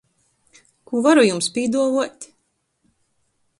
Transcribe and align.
Kū 0.91 1.01
varu 1.09 1.27
jums 1.27 1.51
pīduovuot? 1.59 2.29